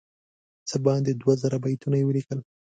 [0.69, 2.39] څه باندې دوه زره بیتونه یې ولیکل.